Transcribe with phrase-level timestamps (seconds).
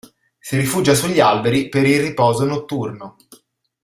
[0.39, 3.17] Si rifugia sugli alberi per il riposo notturno.